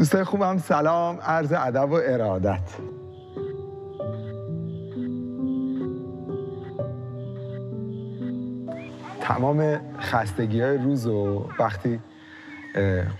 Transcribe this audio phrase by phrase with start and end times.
[0.00, 1.16] دوستای خوبم سلام.
[1.16, 2.60] عرض ادب و ارادت.
[9.20, 12.00] تمام خستگی های روز و وقتی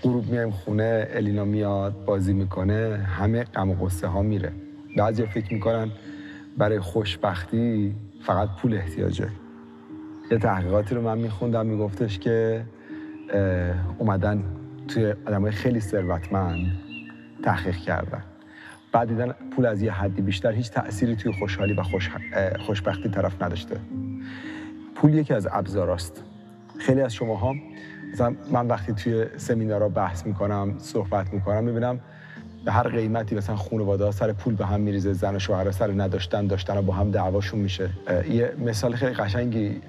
[0.03, 4.51] غروب میایم خونه الینا میاد بازی می‌کنه همه غم و قصه ها میره.
[4.97, 5.91] بعضی فکر می‌کنن
[6.57, 7.95] برای خوشبختی
[8.25, 9.29] فقط پول احتیاجه.
[10.31, 12.65] یه تحقیقاتی رو من میخوندم میگفتش که
[13.99, 14.43] اومدن
[14.93, 16.71] توی آدمای خیلی ثروتمند
[17.43, 18.23] تحقیق کردن.
[18.91, 22.09] بعد دیدن پول از یه حدی بیشتر هیچ تأثیری توی خوشحالی و خوش...
[22.59, 23.79] خوشبختی طرف نداشته.
[24.95, 26.23] پول یکی از ابزاراست.
[26.79, 27.55] خیلی از شماها
[28.13, 31.99] مثلا من وقتی توی سمینارها بحث می‌کنم صحبت می‌کنم می‌بینم
[32.65, 36.47] به هر قیمتی مثلا خانواده سر پول به هم میریزه زن و شوهر سر نداشتن
[36.47, 37.89] داشتن و با هم دعواشون میشه.
[38.29, 39.81] یه مثال خیلی قشنگی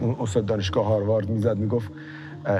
[0.00, 1.92] اون استاد دانشگاه هاروارد می‌زد می‌گفت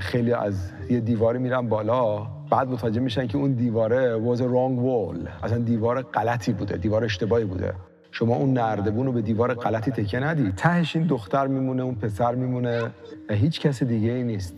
[0.01, 0.55] خیلی از
[0.91, 5.45] یه دیواری میرن بالا بعد متوجه میشن که اون دیواره was a wrong wall.
[5.45, 7.73] اصلا دیوار غلطی بوده دیوار اشتباهی بوده.
[8.11, 10.55] شما اون نردبون رو به دیوار غلطی تکیه ندید.
[10.55, 12.91] تهش این دختر میمونه اون پسر میمونه
[13.31, 14.55] هیچ کس دیگه ای نیست.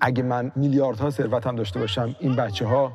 [0.00, 2.92] اگه من میلیاردها ثروتم داشته باشم این بچه ها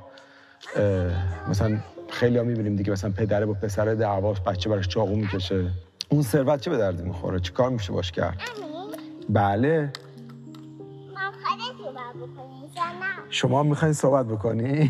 [1.50, 1.78] مثلا
[2.09, 5.66] خیلی ها می‌بینیم دیگه مثلا پدره با پسر دعواش بچه براش چاقو می‌کشه.
[6.09, 8.38] اون ثروت چه به درد می‌خوره؟ چی کار میشه باش کرد؟
[9.30, 9.90] بله.
[13.30, 14.89] شما می‌خواین صحبت بکنین؟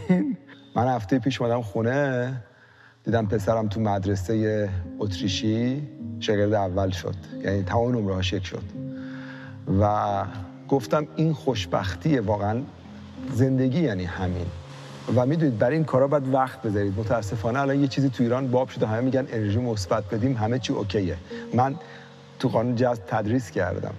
[0.75, 2.33] من هفته پیش اومدم خونه
[3.03, 5.87] دیدم پسرم تو مدرسه اتریشی
[6.19, 7.15] شاگرد اول شد.
[7.43, 8.63] یعنی تمام نمره یک شد.
[9.81, 10.23] و
[10.69, 12.61] گفتم این خوشبختی واقعا
[13.31, 14.45] زندگی یعنی همین.
[15.15, 16.99] و می‌دونید برای این کارا باید وقت بذارید.
[16.99, 20.73] متاسفانه الان یه چیزی تو ایران باب شده همه میگن انرژی مثبت بدیم همه چی
[20.73, 21.17] اوکیه.
[21.53, 21.75] من
[22.39, 23.93] تو قانون جذب تدریس کردم.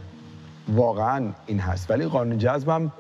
[0.69, 1.91] واقعا این هست.
[1.91, 2.93] ولی قانون جذبم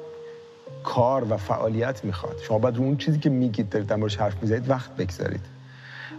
[0.84, 2.36] کار و فعالیت می‌خواد.
[2.48, 5.46] شما باید رو اون چیزی که میگید دارید در حرف می‌زنید وقت بگذارید.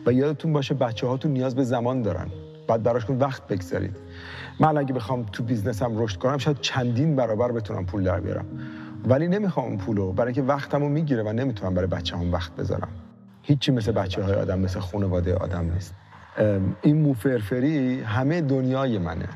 [0.05, 2.27] و یادتون باشه بچه هاتون نیاز به زمان دارن.
[2.67, 3.97] بعد براشون وقت بگذارید.
[4.59, 8.45] من اگه بخوام تو بیزنسم رشد کنم شاید چندین برابر بتونم پول در بیارم.
[9.05, 12.87] ولی نمی‌خوام اون پولو برای اینکه وقتمو می‌گیره و نمی‌تونم برای بچه هم وقت بذارم.
[13.41, 15.93] هیچی مثل بچه های آدم مثل خانواده آدم نیست.
[16.81, 19.29] این موفرفری همه دنیای منه.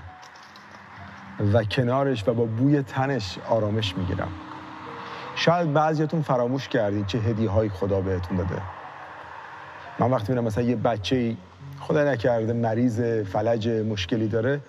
[1.53, 4.28] و کنارش و با بوی تنش آرامش می‌گیرم.
[5.39, 8.61] شاید بعضیتون فراموش کردین چه هدیه های خدا بهتون داده.
[10.00, 11.35] من وقتی میرم مثلا یه بچه
[11.79, 14.61] خدا نکرده مریض فلج مشکلی داره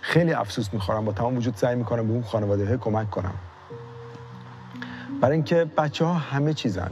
[0.00, 1.04] خیلی افسوس می‌خورم.
[1.04, 3.34] با تمام وجود سعی می‌کنم به اون خانواده کمک کنم.
[5.20, 6.90] برای اینکه بچه ها همه چیزن.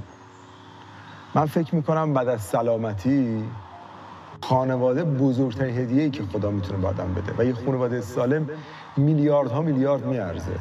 [1.34, 3.44] من فکر می‌کنم بعد از سلامتی
[4.42, 7.32] خانواده بزرگترین هدیه ای که خدا می‌تونه به آدم بده.
[7.38, 8.48] و یه خانواده سالم
[8.96, 10.52] میلیاردها میلیارد میارزه.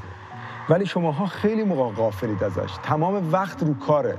[0.70, 2.78] ولی شماها خیلی موقع غافلید ازش.
[2.84, 4.18] تمام وقت رو کاره.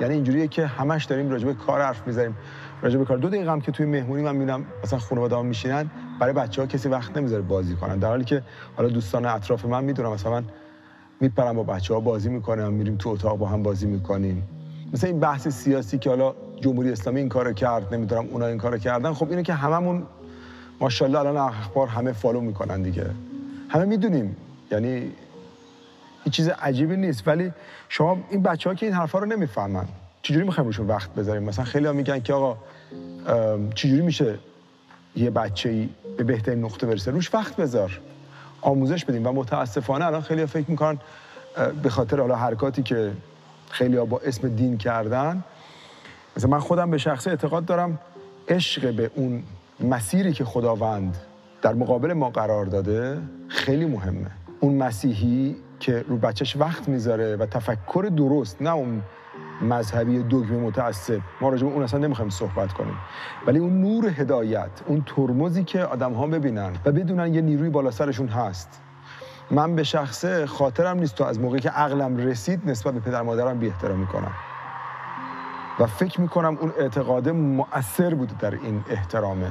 [0.00, 2.36] یعنی اینجوریه که همش داریم راجع به کار حرف می‌زنیم.
[2.82, 3.18] راجع به کار.
[3.18, 6.66] دو دقیقه هم که توی مهمونی من می‌بینم مثلا خانواده ها میشینن برای بچه ها
[6.66, 7.98] کسی وقت نمی‌ذاره بازی کنن.
[7.98, 8.42] در حالی که
[8.76, 10.44] حالا دوستان اطراف من می‌دونم مثلا من
[11.20, 14.42] میپرم با بچه ها بازی می‌کنم میریم تو اتاق با هم بازی می‌کنیم.
[14.92, 18.78] مثلا این بحث سیاسی که حالا جمهوری اسلامی این کارو کرد نمی‌دونم اونا این کارو
[18.78, 20.02] کردن خب اینه که هممون
[20.80, 23.10] ماشاءالله الان اخبار همه فالو می‌کنن دیگه.
[23.68, 24.36] همه می‌دونیم.
[24.70, 25.12] یعنی
[26.26, 27.52] این چیز عجیبی نیست ولی
[27.88, 29.84] شما این بچه ها که این حرفا رو نمی‌فهمن.
[30.22, 32.56] چجوری می‌خوایم روشون وقت بذاریم؟ مثلا خیلی ها میگن که آقا
[33.74, 34.38] چجوری میشه
[35.16, 38.00] یه بچه به بهترین نقطه برسه؟ روش وقت بذار.
[38.60, 39.26] آموزش بدیم.
[39.26, 40.98] و متاسفانه الان خیلی فکر می‌کنن
[41.82, 43.12] به خاطر حالا حرکاتی که
[43.70, 45.44] خیلی ها با اسم دین کردن
[46.36, 47.98] مثلا من خودم به شخص اعتقاد دارم
[48.48, 49.42] عشق به اون
[49.80, 51.16] مسیری که خداوند
[51.62, 54.30] در مقابل ما قرار داده خیلی مهمه.
[54.60, 59.02] اون مسیحی که رو بچهش وقت می‌ذاره و تفکر درست نه اون
[59.62, 61.20] مذهبی دگمه متعصب.
[61.40, 62.96] ما راجع به اون اصلا نمی‌خوایم صحبت کنیم.
[63.46, 67.90] ولی اون نور هدایت اون ترمزی که آدم ها ببینن و بدونن یه نیروی بالا
[67.90, 68.80] سرشون هست.
[69.50, 73.58] من به شخصه خاطرم نیست تو از موقعی که عقلم رسید نسبت به پدر مادرم
[73.58, 74.32] بی احترامی کنم.
[75.80, 79.50] و فکر می‌کنم اون اعتقاد مؤثر بود در این احترامه.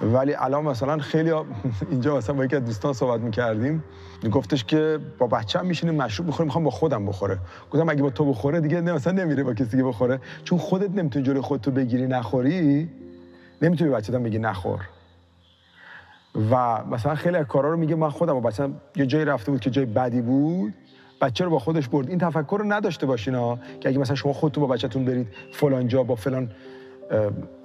[0.00, 1.32] ولی الان مثلا خیلی
[1.90, 3.84] اینجا مثلا با یکی از دوستان صحبت می‌کردیم.
[4.32, 7.38] گفتش که با بچه هم میشینیم مشروب می‌خوریم می‌خوام با خودم بخوره.
[7.70, 10.20] گفتم اگه با تو بخوره دیگه نه مثلا نمیره با کسی که بخوره.
[10.44, 12.88] چون خودت نمی‌تونی جلوی خودتو بگیری نخوری
[13.62, 14.80] نمی‌تونی بچه‌ت بگی نخور.
[16.50, 17.94] و مثلا خیلی از کارا رو میگه.
[17.94, 20.74] من خودم با بچه‌م یه جایی رفته بود که جای بدی بود.
[21.20, 22.08] بچه رو با خودش برد.
[22.08, 23.58] این تفکر رو نداشته باشین ها.
[23.80, 26.50] که اگه مثلا شما خودتون با بچه‌تون برید فلان جا با فلان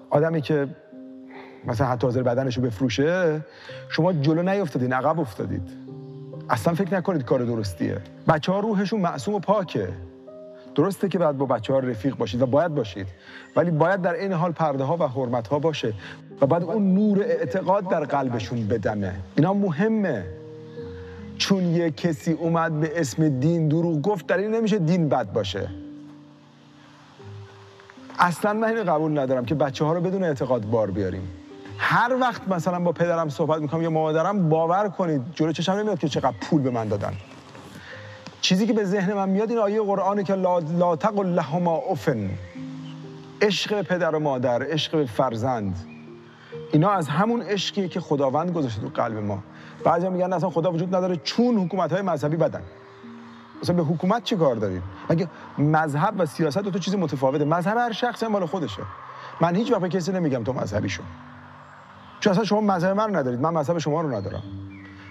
[0.09, 0.67] آدمی که
[1.65, 3.41] مثلا حتی حاضر بدنش رو بفروشه
[3.89, 5.69] شما جلو نیافتادین عقب افتادید.
[6.49, 7.97] اصلا فکر نکنید کار درستیه.
[8.27, 9.87] بچه ها روحشون معصوم و پاکه.
[10.75, 13.07] درسته که باید با بچه ها رفیق باشید و باید باشید
[13.55, 15.93] ولی باید در این حال پرده ها و حرمت ها باشه
[16.41, 19.13] و بعد اون نور اعتقاد در قلبشون بدمه.
[19.35, 20.25] اینا مهمه.
[21.37, 25.69] چون یه کسی اومد به اسم دین دروغ گفت در این نمیشه دین بد باشه.
[28.19, 31.27] اصلا من قبول ندارم که بچه ها رو بدون اعتقاد بار بیاریم.
[31.81, 36.09] هر وقت مثلا با پدرم صحبت می‌کنم یا مادرم باور کنید جلو چشم نمیاد که
[36.09, 37.13] چقدر پول به من دادن.
[38.41, 42.29] چیزی که به ذهن من میاد این آیه قرآنه که لا, لا تقل لهما افن.
[43.41, 45.75] عشق به پدر و مادر عشق به فرزند.
[46.71, 49.43] اینا از همون عشقیه که خداوند گذاشته تو قلب ما.
[49.83, 52.61] بعضی میگن اصلا خدا وجود نداره چون حکومت های مذهبی بدن.
[53.61, 55.27] مثلا به حکومت چی کار دارید مگه
[55.57, 58.81] مذهب و سیاست دو تا چیز متفاوته؟ مذهب هر شخصی مال خودشه.
[59.41, 61.03] من هیچ وقت کسی نمیگم تو مذهبی شو
[62.19, 64.43] چون اصلا شما مذهب من ندارید من مذهب شما رو ندارم.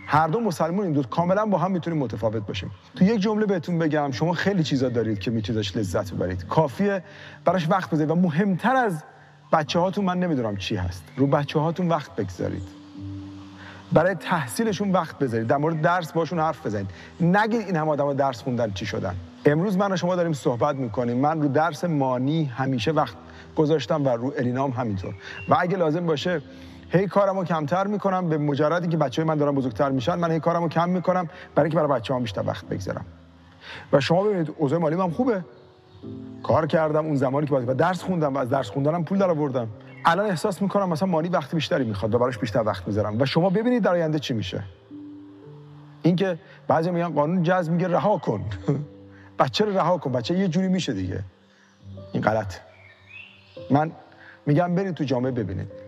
[0.06, 2.70] هر دو مسلمانیم دو کاملا با هم می‌تونیم متفاوت باشیم.
[2.96, 6.46] تو یک جمله بهتون بگم شما خیلی چیزا دارید که می‌تونید لذت ببرید.
[6.46, 7.02] کافیه
[7.44, 9.05] براش وقت بذارید و مهمتر از
[9.52, 11.05] بچه هاتون من نمی‌دونم چی هست.
[11.16, 12.62] رو بچه هاتون وقت بگذارید.
[13.93, 15.46] برای تحصیلشون وقت بذارید.
[15.46, 16.90] در مورد درس باشون حرف بزنید.
[17.20, 19.14] نگید این هم آدم درس خوندن چی شدن.
[19.44, 21.16] امروز من و شما داریم صحبت می‌کنیم.
[21.16, 23.16] من رو درس مانی همیشه وقت
[23.56, 25.14] گذاشتم و رو الینام همینطور.
[25.49, 26.43] و اگه لازم باشه
[26.90, 30.40] هی کارمو کمتر می‌کنم به مجردی که بچه های من دارن بزرگتر میشن من هی
[30.40, 33.05] کارمو کم می‌کنم برای اینکه برای بچه بیشتر وقت بگذارم.
[33.93, 35.44] و شما ببینید اوضاع مالی من خوبه.
[36.43, 39.31] کار کردم اون زمانی که باید و درس خوندم و از درس خوندنم پول در
[39.31, 39.69] آوردم
[40.05, 43.20] الان احساس می‌کنم مثلا مالی وقت بیشتری می‌خواد و براش بیشتر وقت می‌ذارم.
[43.20, 44.64] و شما ببینید در آینده چی میشه.
[46.02, 46.38] اینکه
[46.69, 48.44] بعضی میگن قانون جذب میگه رها کن.
[49.38, 50.12] بچه رو رها کن.
[50.12, 51.20] بچه یه جوری میشه دیگه.
[52.12, 52.55] این غلط
[53.70, 53.93] من
[54.46, 55.88] میگم برید تو جامعه ببینید.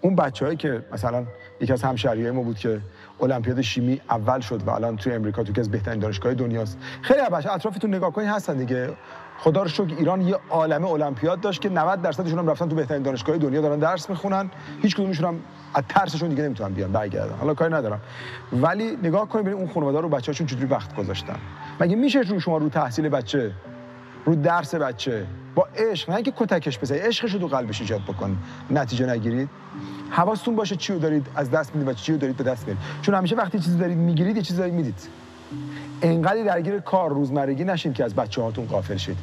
[0.00, 1.24] اون بچه‌هایی که مثلا
[1.60, 2.80] یکی از همشهریای ما بود که
[3.20, 6.78] المپیاد شیمی اول شد و الان توی امریکا تو که از بهترین دانشگاه دنیاست.
[7.02, 8.90] خیلی بچه اطرافتون نگاه کنید هستن دیگه.
[9.38, 13.02] خدا رو شکر ایران یه عالمه المپیاد داشت که 90 درصدشون هم رفتن تو بهترین
[13.02, 14.50] دانشگاه دنیا دارن درس می‌خونن.
[14.82, 15.40] هیچ کدومشون هم
[15.74, 17.34] از ترسشون دیگه نمی‌تونن بیان برگردن.
[17.34, 18.00] حالا کاری ندارم.
[18.52, 21.36] ولی نگاه کنید ببین اون خانواده رو بچه‌هاشون چجوری وقت گذاشتن.
[21.80, 23.52] مگه میشه رو شما رو تحصیل بچه
[24.24, 28.38] رو درس بچه با عشق نه اینکه کتکش بزنید عشقش رو تو قلبش ایجاد بکن.
[28.70, 29.48] نتیجه نگیرید.
[30.10, 32.82] حواستون باشه چی رو دارید از دست می‌دید و چی رو دارید به دست میارید.
[33.02, 35.08] چون همیشه وقتی چیزی دارید می‌گیرید یه چیزی دارید می‌دید.
[36.02, 39.16] انقدر درگیر کار روزمرگی نشین که از بچه هاتون قافل شید.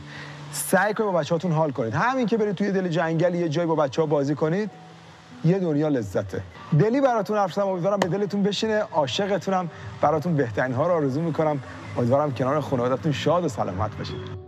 [0.52, 1.94] سعی کنید با بچه هاتون حال کنید.
[1.94, 4.70] همین که برید توی دل جنگل یه جای با بچه ها بازی کنید
[5.46, 6.42] یه دنیا لذته.
[6.80, 8.84] دلی براتون حرف زدم امیدوارم به دلتون بشینه.
[8.92, 9.70] عاشقتونم.
[10.02, 11.60] براتون بهترین ها رو آرزو می‌کنم.
[11.98, 14.47] امیدوارم کنار خانوادهتون شاد و سلامت باشید.